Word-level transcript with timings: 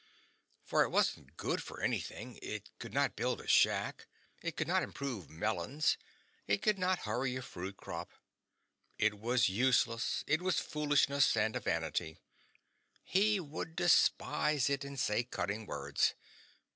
For 0.63 0.81
it 0.81 0.89
wasn't 0.89 1.37
good 1.37 1.61
for 1.61 1.79
anything; 1.79 2.39
it 2.41 2.71
could 2.79 2.91
not 2.91 3.15
build 3.15 3.39
a 3.39 3.45
shack, 3.47 4.07
it 4.41 4.57
could 4.57 4.67
not 4.67 4.81
improve 4.81 5.29
melons, 5.29 5.95
it 6.47 6.63
could 6.63 6.79
not 6.79 6.97
hurry 7.05 7.35
a 7.35 7.41
fruit 7.43 7.77
crop; 7.77 8.09
it 8.97 9.19
was 9.19 9.47
useless, 9.47 10.23
it 10.25 10.41
was 10.41 10.59
a 10.59 10.63
foolishness 10.63 11.37
and 11.37 11.55
a 11.55 11.59
vanity; 11.59 12.17
he 13.03 13.39
would 13.39 13.75
despise 13.75 14.71
it 14.71 14.83
and 14.83 14.99
say 14.99 15.23
cutting 15.23 15.67
words. 15.67 16.15